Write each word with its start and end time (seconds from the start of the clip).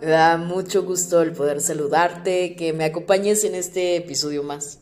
Me 0.00 0.06
da 0.06 0.38
mucho 0.38 0.82
gusto 0.82 1.20
el 1.20 1.32
poder 1.32 1.60
saludarte, 1.60 2.56
que 2.56 2.72
me 2.72 2.86
acompañes 2.86 3.44
en 3.44 3.54
este 3.54 3.96
episodio 3.96 4.42
más. 4.42 4.78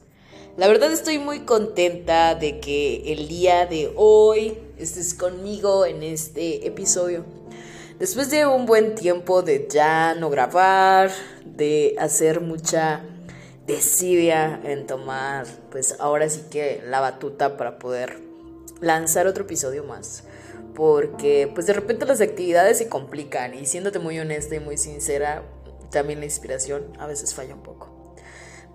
La 0.56 0.68
verdad 0.68 0.92
estoy 0.92 1.18
muy 1.18 1.40
contenta 1.40 2.36
de 2.36 2.60
que 2.60 3.12
el 3.12 3.26
día 3.26 3.66
de 3.66 3.92
hoy 3.96 4.56
estés 4.78 5.14
conmigo 5.14 5.84
en 5.86 6.04
este 6.04 6.68
episodio. 6.68 7.24
Después 7.98 8.30
de 8.30 8.46
un 8.46 8.64
buen 8.64 8.94
tiempo 8.94 9.42
de 9.42 9.66
ya 9.68 10.14
no 10.14 10.30
grabar, 10.30 11.10
de 11.44 11.96
hacer 11.98 12.40
mucha 12.40 13.00
desidia 13.66 14.60
en 14.62 14.86
tomar, 14.86 15.46
pues 15.72 15.96
ahora 15.98 16.30
sí 16.30 16.42
que 16.48 16.80
la 16.86 17.00
batuta 17.00 17.56
para 17.56 17.80
poder 17.80 18.20
lanzar 18.80 19.26
otro 19.26 19.42
episodio 19.42 19.82
más 19.82 20.22
porque 20.78 21.50
pues 21.52 21.66
de 21.66 21.72
repente 21.72 22.06
las 22.06 22.20
actividades 22.20 22.78
se 22.78 22.88
complican 22.88 23.52
y 23.52 23.66
siéndote 23.66 23.98
muy 23.98 24.16
honesta 24.20 24.54
y 24.54 24.60
muy 24.60 24.76
sincera, 24.76 25.42
también 25.90 26.20
la 26.20 26.26
inspiración 26.26 26.92
a 27.00 27.08
veces 27.08 27.34
falla 27.34 27.52
un 27.52 27.64
poco. 27.64 28.14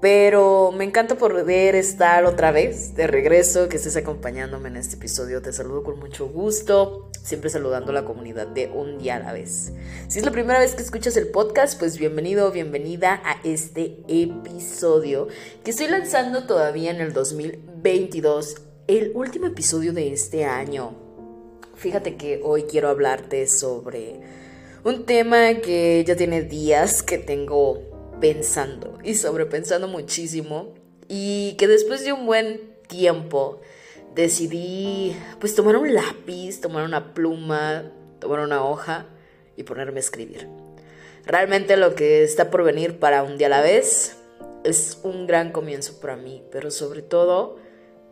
Pero 0.02 0.74
me 0.74 0.84
encanta 0.84 1.16
poder 1.16 1.76
estar 1.76 2.26
otra 2.26 2.52
vez 2.52 2.94
de 2.96 3.08
regreso, 3.08 3.70
que 3.70 3.78
estés 3.78 3.96
acompañándome 3.96 4.68
en 4.68 4.76
este 4.76 4.98
episodio. 4.98 5.42
Te 5.42 5.54
saludo 5.54 5.82
con 5.82 5.98
mucho 5.98 6.28
gusto, 6.28 7.10
siempre 7.24 7.50
saludando 7.50 7.92
a 7.92 7.94
la 7.94 8.04
comunidad 8.04 8.48
de 8.48 8.68
un 8.68 8.98
día 8.98 9.16
a 9.16 9.20
la 9.20 9.32
vez. 9.32 9.72
Si 10.10 10.20
es 10.20 10.26
la 10.26 10.32
primera 10.32 10.60
vez 10.60 10.76
que 10.76 10.82
escuchas 10.82 11.16
el 11.16 11.30
podcast, 11.30 11.80
pues 11.80 11.98
bienvenido 11.98 12.50
o 12.50 12.52
bienvenida 12.52 13.22
a 13.24 13.40
este 13.46 14.04
episodio 14.10 15.30
que 15.64 15.72
estoy 15.72 15.88
lanzando 15.88 16.48
todavía 16.48 16.92
en 16.92 17.00
el 17.00 17.14
2022, 17.14 18.58
el 18.88 19.14
último 19.16 19.46
episodio 19.46 19.94
de 19.94 20.12
este 20.12 20.44
año. 20.44 21.03
Fíjate 21.76 22.16
que 22.16 22.40
hoy 22.44 22.64
quiero 22.64 22.90
hablarte 22.90 23.48
sobre 23.48 24.20
un 24.84 25.06
tema 25.06 25.56
que 25.56 26.04
ya 26.06 26.16
tiene 26.16 26.42
días 26.42 27.04
que 27.04 27.18
tengo 27.18 27.82
pensando 28.22 29.00
y 29.04 29.16
sobrepensando 29.16 29.88
muchísimo 29.88 30.74
y 31.08 31.56
que 31.58 31.68
después 31.68 32.04
de 32.04 32.14
un 32.14 32.26
buen 32.26 32.62
tiempo 32.88 33.60
decidí 34.14 35.16
pues 35.40 35.56
tomar 35.56 35.78
un 35.78 35.94
lápiz, 35.94 36.62
tomar 36.62 36.86
una 36.86 37.14
pluma, 37.14 37.92
tomar 38.20 38.42
una 38.42 38.64
hoja 38.64 39.08
y 39.58 39.64
ponerme 39.64 39.98
a 39.98 40.02
escribir. 40.02 40.48
Realmente 41.26 41.76
lo 41.76 41.96
que 41.96 42.24
está 42.24 42.52
por 42.52 42.64
venir 42.64 43.00
para 43.00 43.24
un 43.24 43.38
día 43.38 43.48
a 43.48 43.50
la 43.50 43.62
vez 43.62 44.18
es 44.64 45.00
un 45.04 45.26
gran 45.28 45.52
comienzo 45.52 46.00
para 46.00 46.18
mí, 46.18 46.44
pero 46.52 46.72
sobre 46.72 47.02
todo 47.02 47.58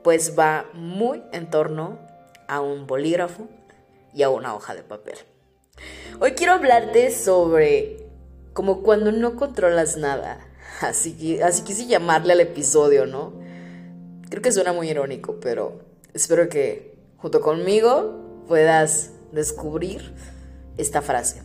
pues 0.03 0.37
va 0.37 0.69
muy 0.73 1.21
en 1.31 1.49
torno 1.49 2.10
a 2.51 2.59
un 2.59 2.85
bolígrafo 2.85 3.47
y 4.13 4.23
a 4.23 4.29
una 4.29 4.53
hoja 4.53 4.75
de 4.75 4.83
papel. 4.83 5.15
Hoy 6.19 6.33
quiero 6.33 6.51
hablarte 6.51 7.09
sobre 7.09 8.09
como 8.51 8.83
cuando 8.83 9.13
no 9.13 9.37
controlas 9.37 9.95
nada. 9.95 10.45
Así, 10.81 11.39
así 11.41 11.63
quise 11.63 11.85
llamarle 11.85 12.33
al 12.33 12.41
episodio, 12.41 13.05
¿no? 13.05 13.31
Creo 14.29 14.41
que 14.41 14.51
suena 14.51 14.73
muy 14.73 14.89
irónico, 14.89 15.39
pero 15.39 15.79
espero 16.13 16.49
que 16.49 16.97
junto 17.15 17.39
conmigo 17.39 18.43
puedas 18.49 19.11
descubrir 19.31 20.13
esta 20.77 21.01
frase. 21.01 21.43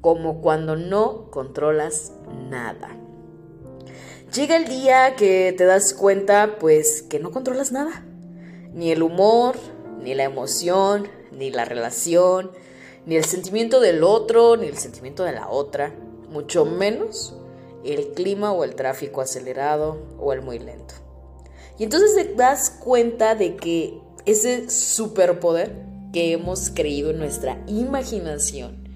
Como 0.00 0.40
cuando 0.40 0.74
no 0.74 1.30
controlas 1.30 2.12
nada. 2.48 2.96
Llega 4.32 4.56
el 4.56 4.66
día 4.66 5.16
que 5.16 5.54
te 5.54 5.66
das 5.66 5.92
cuenta, 5.92 6.56
pues, 6.58 7.02
que 7.02 7.18
no 7.18 7.30
controlas 7.30 7.72
nada. 7.72 8.06
Ni 8.72 8.90
el 8.90 9.02
humor, 9.02 9.56
ni 10.00 10.14
la 10.14 10.24
emoción, 10.24 11.08
ni 11.32 11.50
la 11.50 11.64
relación, 11.64 12.50
ni 13.06 13.16
el 13.16 13.24
sentimiento 13.24 13.80
del 13.80 14.02
otro, 14.02 14.56
ni 14.56 14.66
el 14.66 14.76
sentimiento 14.76 15.22
de 15.24 15.32
la 15.32 15.48
otra, 15.48 15.94
mucho 16.30 16.64
menos 16.64 17.34
el 17.84 18.08
clima 18.08 18.52
o 18.52 18.64
el 18.64 18.74
tráfico 18.74 19.20
acelerado 19.20 19.98
o 20.18 20.32
el 20.32 20.42
muy 20.42 20.58
lento. 20.58 20.94
Y 21.78 21.84
entonces 21.84 22.14
te 22.14 22.34
das 22.34 22.70
cuenta 22.70 23.34
de 23.34 23.56
que 23.56 24.00
ese 24.24 24.70
superpoder 24.70 25.72
que 26.12 26.32
hemos 26.32 26.70
creído 26.70 27.10
en 27.10 27.18
nuestra 27.18 27.62
imaginación, 27.66 28.88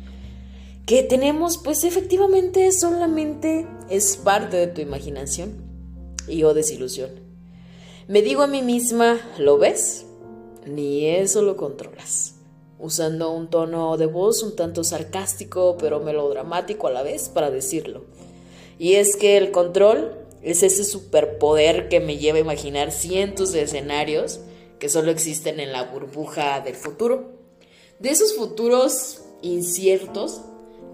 que 0.86 1.02
tenemos, 1.02 1.58
pues 1.58 1.84
efectivamente 1.84 2.72
solamente 2.72 3.66
es 3.88 4.16
parte 4.16 4.56
de 4.56 4.66
tu 4.66 4.80
imaginación 4.80 5.62
y 6.26 6.42
o 6.42 6.54
desilusión. 6.54 7.10
Me 8.08 8.22
digo 8.22 8.42
a 8.42 8.48
mí 8.48 8.62
misma, 8.62 9.20
¿lo 9.38 9.58
ves? 9.58 10.06
Ni 10.70 11.06
eso 11.06 11.42
lo 11.42 11.56
controlas. 11.56 12.36
Usando 12.78 13.32
un 13.32 13.50
tono 13.50 13.96
de 13.96 14.06
voz 14.06 14.42
un 14.42 14.54
tanto 14.54 14.84
sarcástico 14.84 15.76
pero 15.78 16.00
melodramático 16.00 16.86
a 16.86 16.92
la 16.92 17.02
vez 17.02 17.28
para 17.28 17.50
decirlo. 17.50 18.04
Y 18.78 18.94
es 18.94 19.16
que 19.16 19.36
el 19.36 19.50
control 19.50 20.16
es 20.42 20.62
ese 20.62 20.84
superpoder 20.84 21.88
que 21.88 22.00
me 22.00 22.18
lleva 22.18 22.38
a 22.38 22.42
imaginar 22.42 22.92
cientos 22.92 23.52
de 23.52 23.62
escenarios 23.62 24.40
que 24.78 24.88
solo 24.88 25.10
existen 25.10 25.58
en 25.60 25.72
la 25.72 25.82
burbuja 25.82 26.60
del 26.60 26.76
futuro. 26.76 27.32
De 27.98 28.10
esos 28.10 28.34
futuros 28.34 29.22
inciertos 29.42 30.40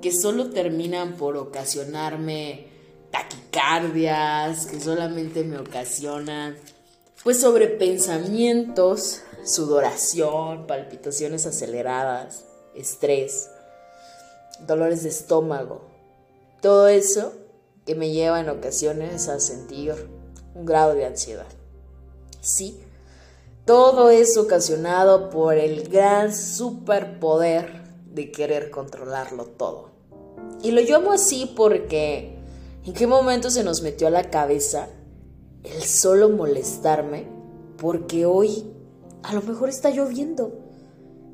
que 0.01 0.11
solo 0.11 0.51
terminan 0.51 1.17
por 1.17 1.37
ocasionarme 1.37 2.67
taquicardias, 3.11 4.67
que 4.67 4.81
solamente 4.81 5.45
me 5.45 5.59
ocasionan 5.59 6.57
pues 7.27 7.41
sobre 7.41 7.67
pensamientos 7.67 9.23
sudoración, 9.47 10.67
palpitaciones 10.67 11.47
aceleradas, 11.47 12.45
estrés, 12.75 13.49
dolores 14.67 15.05
de 15.05 15.09
estómago. 15.09 15.83
Todo 16.61 16.89
eso 16.89 17.33
que 17.85 17.95
me 17.95 18.11
lleva 18.11 18.41
en 18.41 18.49
ocasiones 18.49 19.29
a 19.29 19.39
sentir 19.39 19.95
un 20.55 20.67
grado 20.67 20.95
de 20.95 21.07
ansiedad. 21.07 21.47
Sí, 22.41 22.81
todo 23.65 24.11
es 24.11 24.37
ocasionado 24.37 25.31
por 25.31 25.55
el 25.55 25.89
gran 25.89 26.35
superpoder 26.35 27.85
de 28.13 28.33
querer 28.33 28.71
controlarlo 28.71 29.45
todo. 29.45 29.91
Y 30.63 30.73
lo 30.73 30.81
llamo 30.81 31.13
así 31.13 31.53
porque 31.57 32.37
en 32.85 32.93
qué 32.95 33.07
momento 33.07 33.51
se 33.51 33.63
nos 33.63 33.83
metió 33.83 34.09
a 34.09 34.11
la 34.11 34.31
cabeza 34.31 34.89
el 35.63 35.83
solo 35.83 36.31
molestarme 36.31 37.27
porque 37.77 38.27
hoy 38.27 38.76
a 39.27 39.35
lo 39.35 39.43
mejor 39.43 39.69
está 39.69 39.91
lloviendo, 39.91 40.53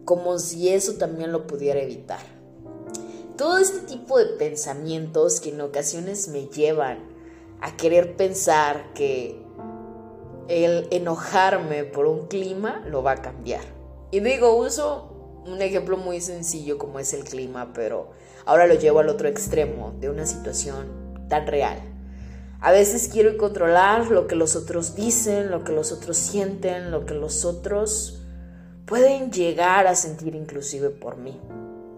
como 0.07 0.39
si 0.39 0.71
eso 0.71 0.95
también 0.95 1.31
lo 1.31 1.47
pudiera 1.47 1.81
evitar. 1.81 2.21
Todo 3.37 3.59
este 3.59 3.81
tipo 3.81 4.19
de 4.19 4.27
pensamientos 4.39 5.41
que 5.41 5.51
en 5.51 5.61
ocasiones 5.61 6.29
me 6.29 6.47
llevan 6.47 7.01
a 7.61 7.77
querer 7.77 8.17
pensar 8.17 8.95
que 8.95 9.43
el 10.49 10.89
enojarme 10.91 11.85
por 11.85 12.07
un 12.07 12.29
clima 12.29 12.83
lo 12.87 13.03
va 13.03 13.13
a 13.13 13.23
cambiar. 13.23 13.63
Y 14.11 14.21
digo, 14.21 14.57
uso 14.57 15.43
un 15.47 15.61
ejemplo 15.61 15.99
muy 15.99 16.21
sencillo 16.21 16.79
como 16.79 16.99
es 16.99 17.13
el 17.13 17.25
clima, 17.25 17.73
pero 17.75 18.11
ahora 18.47 18.67
lo 18.67 18.75
llevo 18.75 19.01
al 19.01 19.09
otro 19.11 19.29
extremo 19.29 19.93
de 20.01 20.09
una 20.09 20.25
situación 20.25 21.27
tan 21.29 21.47
real. 21.47 21.92
A 22.65 22.71
veces 22.71 23.09
quiero 23.13 23.37
controlar 23.39 24.13
lo 24.13 24.29
que 24.29 24.37
los 24.37 24.55
otros 24.55 24.95
dicen, 24.95 25.51
lo 25.51 25.65
que 25.65 25.73
los 25.73 25.91
otros 25.91 26.17
sienten, 26.17 26.93
lo 26.93 27.07
que 27.07 27.15
los 27.15 27.45
otros 27.45 28.21
pueden 28.87 29.33
llegar 29.33 29.89
a 29.89 29.97
sentir 29.97 30.37
inclusive 30.37 30.91
por 30.91 31.17
mí. 31.17 31.41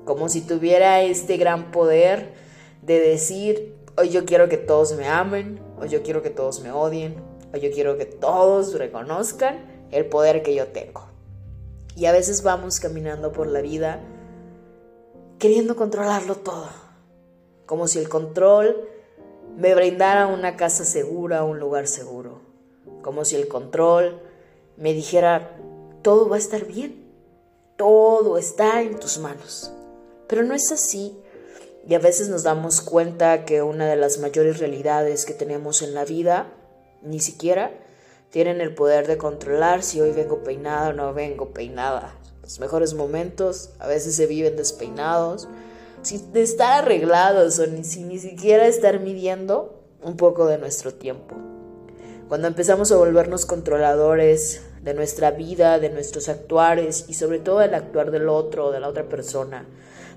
Como 0.07 0.31
si 0.31 0.41
tuviera 0.41 1.03
este 1.03 1.37
gran 1.37 1.71
poder 1.71 2.33
de 2.81 2.99
decir, 2.99 3.77
hoy 3.99 4.09
yo 4.09 4.25
quiero 4.25 4.49
que 4.49 4.57
todos 4.57 4.95
me 4.97 5.07
amen, 5.07 5.61
o 5.79 5.85
yo 5.85 6.03
quiero 6.03 6.23
que 6.23 6.31
todos 6.31 6.63
me 6.63 6.73
odien, 6.73 7.17
o 7.53 7.59
yo 7.59 7.71
quiero 7.71 7.99
que 7.99 8.07
todos 8.07 8.73
reconozcan 8.73 9.87
el 9.91 10.07
poder 10.07 10.43
que 10.43 10.55
yo 10.55 10.69
tengo. 10.69 11.07
Y 11.95 12.07
a 12.07 12.13
veces 12.13 12.43
vamos 12.43 12.81
caminando 12.81 13.33
por 13.33 13.49
la 13.49 13.61
vida 13.61 14.01
queriendo 15.39 15.77
controlarlo 15.77 16.37
todo, 16.37 16.71
como 17.67 17.87
si 17.87 17.99
el 17.99 18.09
control 18.09 18.94
me 19.57 19.75
brindara 19.75 20.27
una 20.27 20.57
casa 20.57 20.85
segura, 20.85 21.45
un 21.45 21.59
lugar 21.59 21.87
seguro, 21.87 22.41
como 23.03 23.25
si 23.25 23.37
el 23.37 23.49
control 23.49 24.21
me 24.77 24.93
dijera, 24.93 25.57
todo 26.03 26.29
va 26.29 26.37
a 26.37 26.39
estar 26.39 26.65
bien, 26.65 27.05
todo 27.77 28.39
está 28.39 28.83
en 28.83 28.99
tus 28.99 29.19
manos. 29.19 29.73
Pero 30.27 30.43
no 30.43 30.55
es 30.55 30.71
así, 30.73 31.21
Y 31.87 31.95
a 31.95 31.99
veces 31.99 32.31
nos 32.31 32.45
damos 32.45 32.81
cuenta 32.81 33.45
que 33.45 33.61
una 33.61 33.87
de 33.87 33.97
las 33.97 34.19
mayores 34.19 34.59
realidades 34.59 35.27
que 35.27 35.35
tenemos 35.35 35.83
en 35.83 35.93
la 35.93 36.07
vida 36.07 36.47
ni 37.03 37.21
siquiera 37.21 37.73
tienen 38.31 38.63
el 38.63 38.75
poder 38.75 39.07
de 39.07 39.19
controlar 39.19 39.83
si 39.83 40.01
hoy 40.01 40.13
vengo 40.13 40.43
peinada 40.43 40.89
o 40.89 40.93
no 40.95 41.13
vengo 41.13 41.51
peinada. 41.51 42.15
Los 42.43 42.59
mejores 42.59 42.95
momentos 42.95 43.71
a 43.79 43.87
veces 43.87 44.17
se 44.17 44.27
viven 44.27 44.57
despeinados, 44.57 45.47
sin 46.05 46.37
estar 46.37 46.85
arreglados 46.85 47.59
o 47.59 47.67
ni, 47.67 47.83
sin 47.85 48.09
ni 48.09 48.19
siquiera 48.19 48.67
estar 48.67 49.01
midiendo 49.01 49.81
un 50.03 50.17
poco 50.17 50.47
de 50.47 50.59
nuestro 50.59 50.93
tiempo. 50.93 51.35
Cuando 52.29 52.49
empezamos 52.49 52.93
a 52.93 52.97
volvernos 52.97 53.47
controladores 53.47 54.63
de 54.83 54.95
nuestra 54.95 55.31
vida, 55.31 55.79
de 55.79 55.91
nuestros 55.91 56.29
actuares 56.29 57.07
y 57.09 57.15
sobre 57.15 57.39
todo 57.39 57.59
del 57.59 57.75
actuar 57.75 58.11
del 58.11 58.29
otro 58.29 58.71
de 58.71 58.81
la 58.81 58.89
otra 58.89 59.09
persona, 59.09 59.67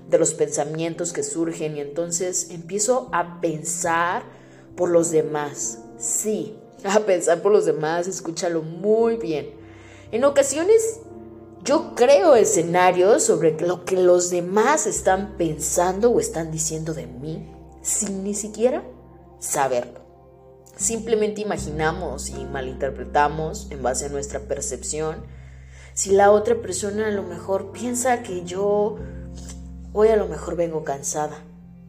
de 0.08 0.18
los 0.18 0.34
pensamientos 0.34 1.12
que 1.12 1.22
surgen 1.22 1.76
y 1.76 1.80
entonces 1.80 2.50
empiezo 2.50 3.08
a 3.12 3.40
pensar 3.40 4.22
por 4.76 4.90
los 4.90 5.10
demás. 5.10 5.78
Sí, 5.98 6.56
a 6.84 7.00
pensar 7.00 7.40
por 7.40 7.52
los 7.52 7.66
demás, 7.66 8.06
escúchalo 8.06 8.62
muy 8.62 9.16
bien. 9.16 9.50
En 10.12 10.24
ocasiones 10.24 11.00
yo 11.68 11.94
creo 11.94 12.34
escenarios 12.34 13.24
sobre 13.24 13.60
lo 13.60 13.84
que 13.84 13.96
los 13.96 14.30
demás 14.30 14.86
están 14.86 15.34
pensando 15.36 16.10
o 16.10 16.18
están 16.18 16.50
diciendo 16.50 16.94
de 16.94 17.06
mí 17.06 17.46
sin 17.82 18.24
ni 18.24 18.32
siquiera 18.32 18.82
saberlo. 19.38 20.00
Simplemente 20.78 21.42
imaginamos 21.42 22.30
y 22.30 22.46
malinterpretamos 22.46 23.70
en 23.70 23.82
base 23.82 24.06
a 24.06 24.08
nuestra 24.08 24.40
percepción 24.40 25.16
si 25.92 26.12
la 26.12 26.30
otra 26.30 26.54
persona 26.54 27.08
a 27.08 27.10
lo 27.10 27.22
mejor 27.22 27.70
piensa 27.70 28.22
que 28.22 28.46
yo 28.46 28.96
hoy 29.92 30.08
a 30.08 30.16
lo 30.16 30.26
mejor 30.26 30.56
vengo 30.56 30.84
cansada 30.84 31.36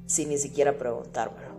sin 0.07 0.27
ni 0.27 0.37
siquiera 0.37 0.77
preguntármelo. 0.77 1.55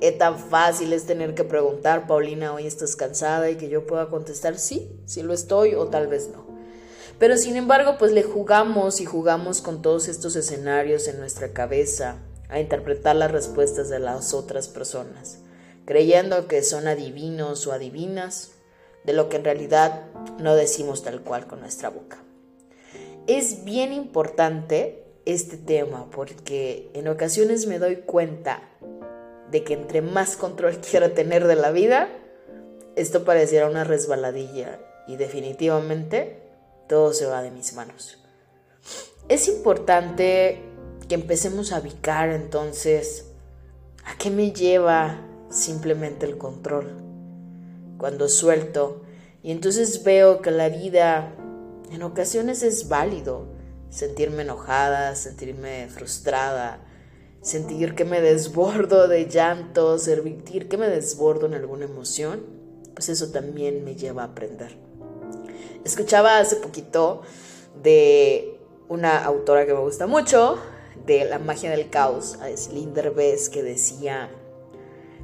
¿Qué 0.00 0.12
tan 0.12 0.38
fácil 0.38 0.92
es 0.92 1.04
tener 1.04 1.34
que 1.34 1.42
preguntar, 1.42 2.06
Paulina, 2.06 2.52
hoy 2.52 2.64
estás 2.64 2.94
cansada 2.94 3.50
y 3.50 3.56
que 3.56 3.68
yo 3.68 3.88
pueda 3.88 4.08
contestar 4.08 4.56
sí, 4.56 4.88
si 5.04 5.24
lo 5.24 5.32
estoy 5.32 5.74
o 5.74 5.88
tal 5.88 6.06
vez 6.06 6.28
no? 6.28 6.55
Pero 7.18 7.36
sin 7.38 7.56
embargo, 7.56 7.96
pues 7.98 8.12
le 8.12 8.22
jugamos 8.22 9.00
y 9.00 9.06
jugamos 9.06 9.62
con 9.62 9.80
todos 9.80 10.08
estos 10.08 10.36
escenarios 10.36 11.08
en 11.08 11.18
nuestra 11.18 11.52
cabeza 11.52 12.18
a 12.48 12.60
interpretar 12.60 13.16
las 13.16 13.32
respuestas 13.32 13.88
de 13.88 13.98
las 13.98 14.34
otras 14.34 14.68
personas, 14.68 15.38
creyendo 15.86 16.46
que 16.46 16.62
son 16.62 16.86
adivinos 16.86 17.66
o 17.66 17.72
adivinas 17.72 18.52
de 19.04 19.14
lo 19.14 19.28
que 19.28 19.36
en 19.36 19.44
realidad 19.44 20.02
no 20.38 20.54
decimos 20.54 21.02
tal 21.02 21.22
cual 21.22 21.46
con 21.46 21.60
nuestra 21.60 21.88
boca. 21.88 22.18
Es 23.26 23.64
bien 23.64 23.92
importante 23.92 25.04
este 25.24 25.56
tema 25.56 26.10
porque 26.10 26.90
en 26.92 27.08
ocasiones 27.08 27.66
me 27.66 27.78
doy 27.78 27.96
cuenta 27.96 28.62
de 29.50 29.64
que 29.64 29.74
entre 29.74 30.02
más 30.02 30.36
control 30.36 30.78
quiero 30.90 31.12
tener 31.12 31.46
de 31.46 31.56
la 31.56 31.70
vida, 31.70 32.08
esto 32.94 33.24
pareciera 33.24 33.68
una 33.68 33.84
resbaladilla 33.84 34.80
y 35.08 35.16
definitivamente 35.16 36.45
todo 36.88 37.12
se 37.12 37.26
va 37.26 37.42
de 37.42 37.50
mis 37.50 37.72
manos. 37.74 38.18
Es 39.28 39.48
importante 39.48 40.62
que 41.08 41.14
empecemos 41.14 41.72
a 41.72 41.80
ubicar 41.80 42.30
entonces 42.30 43.26
a 44.04 44.16
qué 44.18 44.30
me 44.30 44.52
lleva 44.52 45.20
simplemente 45.50 46.26
el 46.26 46.38
control. 46.38 47.02
Cuando 47.98 48.28
suelto 48.28 49.02
y 49.42 49.52
entonces 49.52 50.04
veo 50.04 50.42
que 50.42 50.50
la 50.50 50.68
vida 50.68 51.32
en 51.90 52.02
ocasiones 52.02 52.62
es 52.62 52.88
válido 52.88 53.46
sentirme 53.90 54.42
enojada, 54.42 55.14
sentirme 55.14 55.88
frustrada, 55.88 56.80
sentir 57.40 57.94
que 57.94 58.04
me 58.04 58.20
desbordo 58.20 59.08
de 59.08 59.26
llanto, 59.26 59.98
sentir 59.98 60.68
que 60.68 60.76
me 60.76 60.88
desbordo 60.88 61.46
en 61.46 61.54
alguna 61.54 61.84
emoción, 61.84 62.44
pues 62.94 63.08
eso 63.08 63.30
también 63.30 63.84
me 63.84 63.94
lleva 63.94 64.22
a 64.22 64.26
aprender. 64.26 64.85
Escuchaba 65.84 66.38
hace 66.38 66.56
poquito 66.56 67.22
de 67.82 68.58
una 68.88 69.24
autora 69.24 69.66
que 69.66 69.74
me 69.74 69.80
gusta 69.80 70.06
mucho, 70.06 70.58
de 71.06 71.24
La 71.24 71.38
magia 71.38 71.70
del 71.70 71.90
caos, 71.90 72.38
a 72.40 72.48
Linder 72.72 73.12
Bess, 73.12 73.48
que 73.48 73.62
decía, 73.62 74.30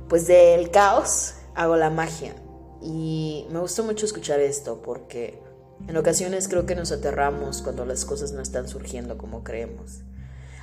pues 0.08 0.26
del 0.26 0.70
caos 0.70 1.34
hago 1.54 1.76
la 1.76 1.90
magia. 1.90 2.34
Y 2.80 3.46
me 3.50 3.60
gustó 3.60 3.84
mucho 3.84 4.06
escuchar 4.06 4.40
esto 4.40 4.82
porque 4.82 5.40
en 5.88 5.96
ocasiones 5.96 6.48
creo 6.48 6.66
que 6.66 6.74
nos 6.74 6.92
aterramos 6.92 7.62
cuando 7.62 7.84
las 7.84 8.04
cosas 8.04 8.32
no 8.32 8.42
están 8.42 8.68
surgiendo 8.68 9.18
como 9.18 9.44
creemos 9.44 10.02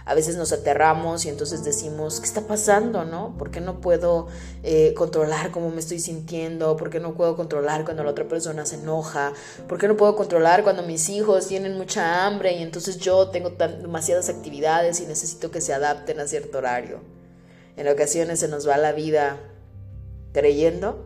a 0.06 0.16
veces 0.16 0.38
nos 0.38 0.51
aterramos 0.51 1.25
y 1.25 1.30
entonces 1.30 1.63
decimos, 1.63 2.19
¿qué 2.19 2.25
está 2.25 2.42
pasando? 2.42 3.06
¿No? 3.06 3.38
¿Por 3.38 3.51
qué 3.51 3.62
no 3.62 3.80
puedo 3.80 4.28
eh, 4.63 4.94
controlar 4.96 5.51
cómo 5.51 5.69
me 5.69 5.80
estoy 5.80 6.00
sintiendo? 6.00 6.75
¿Por 6.78 6.90
qué 6.90 7.00
no 7.00 7.13
puedo 7.13 7.36
controlar 7.36 7.86
cuando 7.86 8.04
la 8.04 8.12
otra 8.12 8.28
persona 8.28 8.66
se 8.66 8.75
enoja? 8.75 9.34
¿Por 9.68 9.78
qué 9.78 9.88
no 9.88 9.98
puedo 9.98 10.16
controlar 10.16 10.63
cuando 10.63 10.84
mis 10.84 11.10
hijos 11.10 11.48
tienen 11.48 11.78
mucha 11.78 12.25
hambre 12.25 12.54
y 12.54 12.63
entonces 12.63 12.98
yo 12.98 13.30
tengo 13.30 13.51
demasiadas 13.51 14.30
actividades 14.30 15.00
y 15.00 15.06
necesito 15.06 15.51
que 15.51 15.62
se 15.62 15.74
adapten 15.74 16.19
a 16.19 16.28
cierto 16.28 16.57
horario? 16.57 17.02
En 17.78 17.88
ocasiones 17.88 18.40
se 18.40 18.48
nos 18.48 18.68
va 18.68 18.78
la 18.78 18.92
vida 18.92 19.38
creyendo 20.34 21.06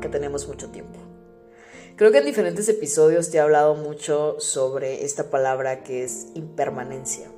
que 0.00 0.08
tenemos 0.08 0.46
mucho 0.46 0.68
tiempo. 0.70 0.98
Creo 1.96 2.10
que 2.10 2.18
en 2.18 2.24
diferentes 2.24 2.68
episodios 2.68 3.30
te 3.30 3.36
he 3.36 3.40
hablado 3.40 3.74
mucho 3.74 4.36
sobre 4.38 5.04
esta 5.04 5.24
palabra 5.24 5.82
que 5.82 6.04
es 6.04 6.28
impermanencia 6.34 7.28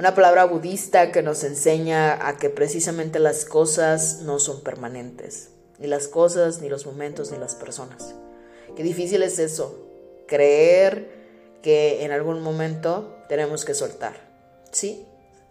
una 0.00 0.14
palabra 0.14 0.46
budista 0.46 1.12
que 1.12 1.22
nos 1.22 1.44
enseña 1.44 2.26
a 2.26 2.38
que 2.38 2.48
precisamente 2.48 3.18
las 3.18 3.44
cosas 3.44 4.22
no 4.22 4.38
son 4.38 4.62
permanentes, 4.62 5.50
ni 5.78 5.88
las 5.88 6.08
cosas, 6.08 6.62
ni 6.62 6.70
los 6.70 6.86
momentos, 6.86 7.30
ni 7.30 7.36
las 7.36 7.54
personas. 7.54 8.14
Qué 8.74 8.82
difícil 8.82 9.22
es 9.22 9.38
eso, 9.38 9.78
creer 10.26 11.60
que 11.60 12.02
en 12.02 12.12
algún 12.12 12.40
momento 12.40 13.14
tenemos 13.28 13.66
que 13.66 13.74
soltar, 13.74 14.14
¿sí? 14.72 15.04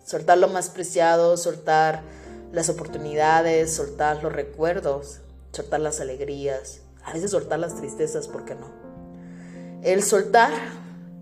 Soltar 0.03 0.39
lo 0.39 0.47
más 0.47 0.69
preciado, 0.71 1.37
soltar 1.37 2.01
las 2.51 2.69
oportunidades, 2.69 3.71
soltar 3.71 4.23
los 4.23 4.33
recuerdos, 4.33 5.19
soltar 5.51 5.79
las 5.79 5.99
alegrías, 5.99 6.81
a 7.03 7.13
veces 7.13 7.29
soltar 7.29 7.59
las 7.59 7.75
tristezas, 7.75 8.27
¿por 8.27 8.45
qué 8.45 8.55
no? 8.55 8.71
El 9.83 10.01
soltar 10.01 10.51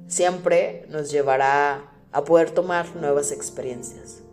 siempre 0.07 0.85
nos 0.88 1.12
llevará 1.12 1.97
a 2.17 2.24
poder 2.24 2.50
tomar 2.50 2.95
nuevas 2.95 3.31
experiencias. 3.31 4.24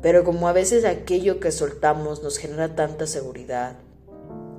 Pero 0.00 0.22
como 0.22 0.46
a 0.46 0.52
veces 0.52 0.84
aquello 0.84 1.40
que 1.40 1.50
soltamos 1.50 2.22
nos 2.22 2.38
genera 2.38 2.76
tanta 2.76 3.08
seguridad, 3.08 3.78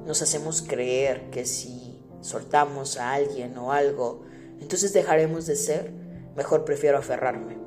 nos 0.05 0.21
hacemos 0.21 0.61
creer 0.63 1.29
que 1.29 1.45
si 1.45 1.97
soltamos 2.19 2.97
a 2.97 3.13
alguien 3.13 3.57
o 3.57 3.71
algo, 3.71 4.25
entonces 4.59 4.91
dejaremos 4.91 5.45
de 5.45 5.55
ser, 5.55 5.93
mejor 6.35 6.65
prefiero 6.65 6.97
aferrarme. 6.97 7.57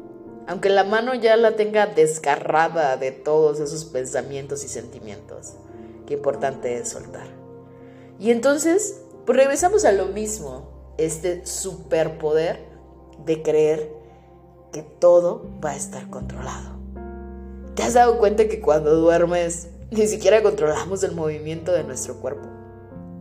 Aunque 0.46 0.68
la 0.68 0.84
mano 0.84 1.14
ya 1.14 1.34
la 1.38 1.56
tenga 1.56 1.86
desgarrada 1.86 2.98
de 2.98 3.10
todos 3.10 3.58
esos 3.58 3.86
pensamientos 3.86 4.64
y 4.64 4.68
sentimientos, 4.68 5.54
qué 6.06 6.12
importante 6.12 6.76
es 6.76 6.90
soltar. 6.90 7.28
Y 8.18 8.32
entonces, 8.32 9.00
pues 9.24 9.38
regresamos 9.38 9.86
a 9.86 9.92
lo 9.92 10.08
mismo, 10.08 10.92
este 10.98 11.46
superpoder 11.46 12.58
de 13.24 13.42
creer 13.42 13.99
que 14.72 14.82
todo 14.82 15.50
va 15.64 15.70
a 15.70 15.76
estar 15.76 16.08
controlado. 16.10 16.78
¿Te 17.74 17.82
has 17.82 17.94
dado 17.94 18.18
cuenta 18.18 18.48
que 18.48 18.60
cuando 18.60 18.94
duermes 18.96 19.68
ni 19.90 20.06
siquiera 20.06 20.42
controlamos 20.42 21.02
el 21.02 21.12
movimiento 21.12 21.72
de 21.72 21.84
nuestro 21.84 22.16
cuerpo? 22.16 22.48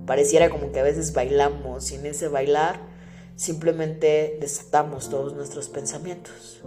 Pareciera 0.06 0.50
como 0.50 0.72
que 0.72 0.80
a 0.80 0.84
veces 0.84 1.14
bailamos 1.14 1.92
y 1.92 1.96
en 1.96 2.08
ese 2.08 2.28
bailar 2.28 2.80
simplemente 3.36 4.38
desatamos 4.42 5.10
todos 5.10 5.34
nuestros 5.34 5.70
pensamientos. 5.70 6.62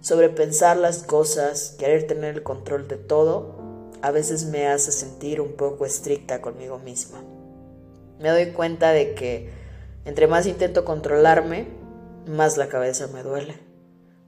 Sobrepensar 0.00 0.76
las 0.76 1.02
cosas, 1.02 1.74
querer 1.78 2.06
tener 2.06 2.36
el 2.36 2.42
control 2.42 2.88
de 2.88 2.96
todo, 2.96 3.56
a 4.00 4.10
veces 4.10 4.46
me 4.46 4.68
hace 4.68 4.92
sentir 4.92 5.40
un 5.40 5.52
poco 5.52 5.84
estricta 5.84 6.40
conmigo 6.40 6.78
misma. 6.78 7.18
Me 8.20 8.30
doy 8.30 8.52
cuenta 8.52 8.92
de 8.92 9.14
que 9.14 9.50
entre 10.04 10.26
más 10.26 10.46
intento 10.46 10.84
controlarme, 10.84 11.68
más 12.26 12.56
la 12.56 12.68
cabeza 12.68 13.08
me 13.08 13.22
duele 13.22 13.67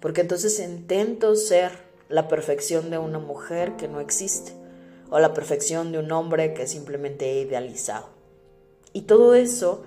porque 0.01 0.23
entonces 0.23 0.59
intento 0.59 1.37
ser 1.37 1.73
la 2.09 2.29
perfección 2.29 2.91
de 2.91 2.99
una 2.99 3.19
mujer 3.19 3.77
que 3.77 3.89
no 3.89 4.01
existe 4.01 4.53
o 5.11 5.19
la 5.19 5.35
perfección 5.35 5.93
de 5.93 5.99
un 5.99 6.11
hombre 6.13 6.55
que 6.55 6.67
simplemente 6.67 7.31
he 7.31 7.41
idealizado. 7.43 8.09
Y 8.93 9.03
todo 9.03 9.35
eso 9.35 9.85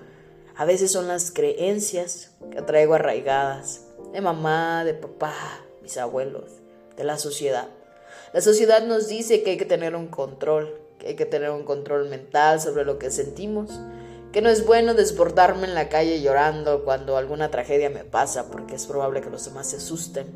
a 0.56 0.64
veces 0.64 0.92
son 0.92 1.08
las 1.08 1.30
creencias 1.30 2.32
que 2.50 2.62
traigo 2.62 2.94
arraigadas 2.94 3.86
de 4.12 4.20
mamá, 4.20 4.84
de 4.84 4.94
papá, 4.94 5.34
mis 5.82 5.96
abuelos, 5.96 6.50
de 6.96 7.04
la 7.04 7.18
sociedad. 7.18 7.68
La 8.32 8.40
sociedad 8.40 8.86
nos 8.86 9.08
dice 9.08 9.42
que 9.42 9.50
hay 9.50 9.56
que 9.56 9.64
tener 9.64 9.96
un 9.96 10.06
control, 10.06 10.78
que 10.98 11.08
hay 11.08 11.16
que 11.16 11.26
tener 11.26 11.50
un 11.50 11.64
control 11.64 12.08
mental 12.08 12.60
sobre 12.60 12.84
lo 12.84 12.98
que 12.98 13.10
sentimos, 13.10 13.70
que 14.34 14.42
no 14.42 14.50
es 14.50 14.66
bueno 14.66 14.94
desbordarme 14.94 15.68
en 15.68 15.76
la 15.76 15.88
calle 15.88 16.20
llorando 16.20 16.84
cuando 16.84 17.16
alguna 17.16 17.52
tragedia 17.52 17.88
me 17.88 18.02
pasa 18.02 18.50
porque 18.50 18.74
es 18.74 18.84
probable 18.84 19.20
que 19.20 19.30
los 19.30 19.44
demás 19.44 19.68
se 19.68 19.76
asusten, 19.76 20.26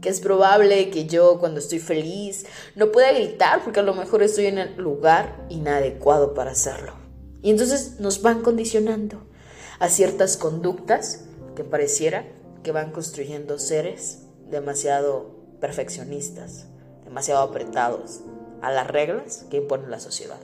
que 0.00 0.08
es 0.08 0.18
probable 0.18 0.90
que 0.90 1.06
yo 1.06 1.38
cuando 1.38 1.60
estoy 1.60 1.78
feliz 1.78 2.44
no 2.74 2.90
pueda 2.90 3.12
gritar 3.12 3.62
porque 3.62 3.78
a 3.78 3.84
lo 3.84 3.94
mejor 3.94 4.24
estoy 4.24 4.46
en 4.46 4.58
el 4.58 4.76
lugar 4.78 5.46
inadecuado 5.48 6.34
para 6.34 6.50
hacerlo. 6.50 6.94
Y 7.40 7.50
entonces 7.50 8.00
nos 8.00 8.20
van 8.20 8.42
condicionando 8.42 9.22
a 9.78 9.88
ciertas 9.88 10.36
conductas 10.36 11.22
que 11.54 11.62
pareciera 11.62 12.26
que 12.64 12.72
van 12.72 12.90
construyendo 12.90 13.60
seres 13.60 14.22
demasiado 14.50 15.36
perfeccionistas, 15.60 16.66
demasiado 17.04 17.42
apretados 17.42 18.22
a 18.60 18.72
las 18.72 18.88
reglas 18.88 19.46
que 19.50 19.58
impone 19.58 19.86
la 19.86 20.00
sociedad. 20.00 20.40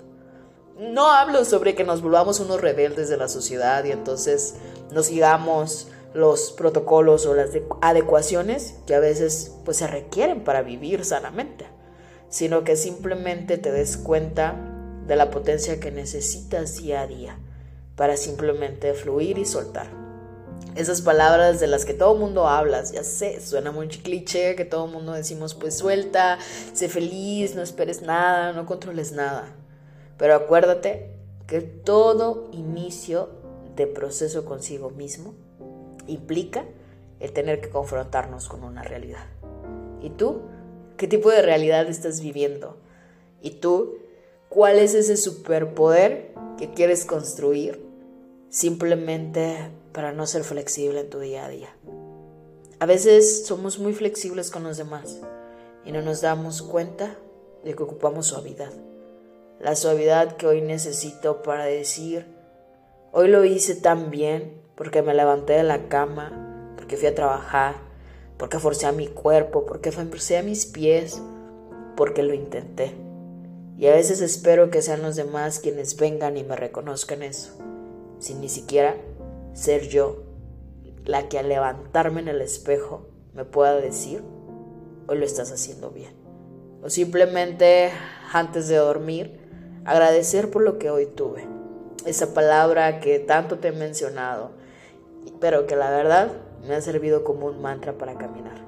No 0.81 1.11
hablo 1.13 1.45
sobre 1.45 1.75
que 1.75 1.85
nos 1.85 2.01
volvamos 2.01 2.41
unos 2.41 2.63
rebeldes 2.63 3.11
de 3.11 3.19
la 3.19 3.29
sociedad 3.29 3.85
y 3.85 3.91
entonces 3.91 4.55
nos 4.91 5.07
sigamos 5.07 5.89
los 6.15 6.53
protocolos 6.53 7.27
o 7.27 7.35
las 7.35 7.51
adecuaciones 7.83 8.77
que 8.87 8.95
a 8.95 8.99
veces 8.99 9.57
pues 9.67 9.77
se 9.77 9.87
requieren 9.87 10.43
para 10.43 10.63
vivir 10.63 11.05
sanamente, 11.05 11.67
sino 12.31 12.65
que 12.65 12.77
simplemente 12.77 13.59
te 13.59 13.71
des 13.71 13.99
cuenta 13.99 14.57
de 15.07 15.17
la 15.17 15.31
potencia 15.31 15.81
que 15.81 15.91
necesitas 15.91 16.79
día 16.79 17.03
a 17.03 17.07
día 17.07 17.39
para 17.95 18.17
simplemente 18.17 18.95
fluir 18.95 19.37
y 19.37 19.45
soltar. 19.45 19.89
Esas 20.77 21.03
palabras 21.03 21.61
de 21.61 21.67
las 21.67 21.85
que 21.85 21.93
todo 21.93 22.15
mundo 22.15 22.49
habla, 22.49 22.83
ya 22.85 23.05
sé, 23.05 23.43
suena 23.43 23.71
muy 23.71 23.89
cliché, 23.89 24.57
que 24.57 24.65
todo 24.65 24.87
mundo 24.87 25.13
decimos 25.13 25.53
pues 25.53 25.77
suelta, 25.77 26.39
sé 26.73 26.89
feliz, 26.89 27.55
no 27.55 27.61
esperes 27.61 28.01
nada, 28.01 28.55
no 28.55 28.65
controles 28.65 29.13
nada. 29.13 29.60
Pero 30.21 30.35
acuérdate 30.35 31.09
que 31.47 31.63
todo 31.63 32.51
inicio 32.53 33.31
de 33.75 33.87
proceso 33.87 34.45
consigo 34.45 34.91
mismo 34.91 35.33
implica 36.07 36.67
el 37.21 37.33
tener 37.33 37.63
que 37.63 37.71
confrontarnos 37.71 38.47
con 38.47 38.63
una 38.63 38.83
realidad. 38.83 39.25
¿Y 40.03 40.11
tú? 40.11 40.43
¿Qué 40.99 41.09
tipo 41.09 41.31
de 41.31 41.41
realidad 41.41 41.89
estás 41.89 42.21
viviendo? 42.21 42.77
¿Y 43.41 43.61
tú? 43.61 43.97
¿Cuál 44.51 44.79
es 44.79 44.93
ese 44.93 45.17
superpoder 45.17 46.35
que 46.59 46.71
quieres 46.71 47.07
construir 47.07 47.83
simplemente 48.51 49.71
para 49.95 50.13
no 50.13 50.27
ser 50.27 50.45
flexible 50.45 51.01
en 51.01 51.09
tu 51.09 51.19
día 51.19 51.47
a 51.47 51.49
día? 51.49 51.75
A 52.79 52.85
veces 52.85 53.47
somos 53.47 53.79
muy 53.79 53.95
flexibles 53.95 54.51
con 54.51 54.65
los 54.65 54.77
demás 54.77 55.19
y 55.87 55.93
no 55.93 56.03
nos 56.03 56.21
damos 56.21 56.61
cuenta 56.61 57.17
de 57.65 57.75
que 57.75 57.83
ocupamos 57.83 58.27
suavidad. 58.27 58.71
La 59.61 59.77
suavidad 59.77 60.37
que 60.39 60.47
hoy 60.47 60.63
necesito 60.63 61.43
para 61.43 61.67
decir, 61.67 62.27
hoy 63.13 63.29
lo 63.29 63.45
hice 63.45 63.75
tan 63.75 64.11
bien 64.11 64.59
porque 64.75 65.03
me 65.03 65.13
levanté 65.13 65.53
de 65.53 65.65
la 65.65 65.89
cama, 65.89 66.73
porque 66.77 66.97
fui 66.97 67.09
a 67.09 67.15
trabajar, 67.15 67.75
porque 68.39 68.59
forcé 68.59 68.87
a 68.87 68.93
mi 68.93 69.07
cuerpo, 69.07 69.67
porque 69.67 69.93
forcé 69.93 70.39
a 70.39 70.43
mis 70.43 70.65
pies, 70.65 71.21
porque 71.95 72.23
lo 72.23 72.33
intenté. 72.33 72.95
Y 73.77 73.87
a 73.87 73.93
veces 73.93 74.23
espero 74.23 74.71
que 74.71 74.81
sean 74.81 75.03
los 75.03 75.17
demás 75.17 75.59
quienes 75.59 75.95
vengan 75.95 76.39
y 76.39 76.45
me 76.45 76.57
reconozcan 76.57 77.23
eso, 77.23 77.53
sin 78.19 78.41
ni 78.41 78.49
siquiera 78.49 78.97
ser 79.53 79.89
yo 79.89 80.23
la 81.05 81.29
que 81.29 81.39
al 81.39 81.51
levantarme 81.51 82.23
en 82.23 82.29
el 82.29 82.41
espejo 82.41 83.09
me 83.35 83.45
pueda 83.45 83.77
decir, 83.77 84.23
hoy 85.07 85.19
lo 85.19 85.27
estás 85.27 85.53
haciendo 85.53 85.91
bien. 85.91 86.15
O 86.83 86.89
simplemente 86.89 87.91
antes 88.33 88.69
de 88.69 88.77
dormir, 88.77 89.40
agradecer 89.85 90.51
por 90.51 90.63
lo 90.63 90.79
que 90.79 90.91
hoy 90.91 91.07
tuve. 91.07 91.47
Esa 92.07 92.33
palabra 92.35 93.01
que 93.01 93.19
tanto 93.19 93.59
te 93.59 93.69
he 93.69 93.73
mencionado, 93.73 94.53
pero 95.41 95.67
que 95.67 95.77
la 95.77 95.91
verdad 95.91 96.33
me 96.67 96.75
ha 96.75 96.81
servido 96.81 97.25
como 97.25 97.47
un 97.47 97.61
mantra 97.61 97.95
para 97.95 98.17
caminar. 98.17 98.65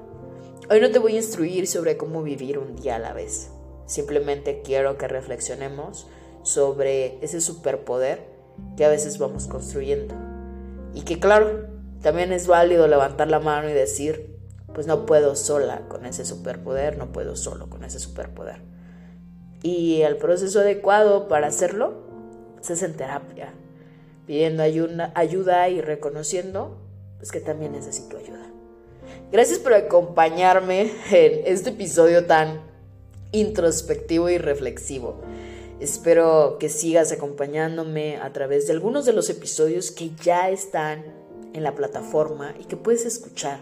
Hoy 0.69 0.79
no 0.79 0.91
te 0.91 0.99
voy 0.99 1.13
a 1.13 1.17
instruir 1.17 1.67
sobre 1.67 1.97
cómo 1.97 2.23
vivir 2.23 2.57
un 2.57 2.75
día 2.75 2.95
a 2.95 2.99
la 2.99 3.13
vez. 3.13 3.51
Simplemente 3.85 4.61
quiero 4.63 4.97
que 4.97 5.07
reflexionemos 5.07 6.07
sobre 6.41 7.23
ese 7.23 7.41
superpoder 7.41 8.25
que 8.77 8.85
a 8.85 8.89
veces 8.89 9.17
vamos 9.17 9.47
construyendo. 9.47 10.15
Y 10.93 11.01
que 11.01 11.19
claro, 11.19 11.67
también 12.01 12.31
es 12.31 12.47
válido 12.47 12.87
levantar 12.87 13.29
la 13.29 13.39
mano 13.39 13.69
y 13.69 13.73
decir, 13.73 14.37
pues 14.73 14.87
no 14.87 15.05
puedo 15.05 15.35
sola 15.35 15.87
con 15.87 16.05
ese 16.05 16.25
superpoder, 16.25 16.97
no 16.97 17.11
puedo 17.11 17.35
solo 17.35 17.69
con 17.69 17.83
ese 17.83 17.99
superpoder. 17.99 18.61
Y 19.63 20.01
el 20.01 20.17
proceso 20.17 20.59
adecuado 20.59 21.27
para 21.27 21.47
hacerlo 21.47 22.03
es 22.71 22.83
en 22.83 22.93
terapia, 22.93 23.53
pidiendo 24.27 24.63
ayuda, 24.63 25.69
y 25.69 25.81
reconociendo 25.81 26.77
pues, 27.17 27.31
que 27.31 27.39
también 27.39 27.71
necesito 27.71 28.17
ayuda. 28.17 28.45
Gracias 29.31 29.59
por 29.59 29.73
acompañarme 29.73 30.91
en 31.11 31.41
este 31.45 31.71
episodio 31.71 32.25
tan 32.25 32.61
introspectivo 33.31 34.29
y 34.29 34.37
reflexivo. 34.37 35.21
Espero 35.79 36.57
que 36.59 36.69
sigas 36.69 37.11
acompañándome 37.11 38.17
a 38.17 38.31
través 38.31 38.67
de 38.67 38.73
algunos 38.73 39.05
de 39.05 39.13
los 39.13 39.29
episodios 39.29 39.91
que 39.91 40.11
ya 40.23 40.49
están 40.49 41.03
en 41.53 41.63
la 41.63 41.75
plataforma 41.75 42.53
y 42.59 42.65
que 42.65 42.77
puedes 42.77 43.05
escuchar. 43.05 43.59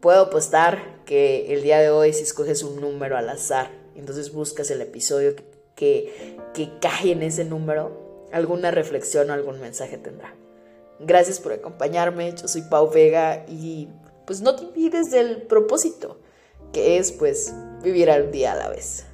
Puedo 0.00 0.22
apostar 0.22 1.02
que 1.04 1.52
el 1.54 1.62
día 1.62 1.78
de 1.78 1.90
hoy 1.90 2.12
si 2.12 2.22
escoges 2.22 2.62
un 2.62 2.80
número 2.80 3.16
al 3.16 3.28
azar, 3.28 3.79
entonces 3.96 4.32
buscas 4.32 4.70
el 4.70 4.80
episodio 4.80 5.34
que, 5.74 6.36
que 6.54 6.70
cae 6.80 7.12
en 7.12 7.22
ese 7.22 7.44
número, 7.44 8.26
alguna 8.32 8.70
reflexión 8.70 9.30
o 9.30 9.32
algún 9.32 9.60
mensaje 9.60 9.98
tendrá. 9.98 10.34
Gracias 10.98 11.40
por 11.40 11.52
acompañarme, 11.52 12.34
yo 12.34 12.46
soy 12.46 12.62
Pau 12.62 12.90
Vega 12.90 13.46
y 13.48 13.88
pues 14.26 14.42
no 14.42 14.54
te 14.54 14.66
olvides 14.66 15.10
del 15.10 15.42
propósito, 15.42 16.18
que 16.72 16.98
es 16.98 17.10
pues 17.12 17.54
vivir 17.82 18.10
al 18.10 18.30
día 18.30 18.52
a 18.52 18.56
la 18.56 18.68
vez. 18.68 19.06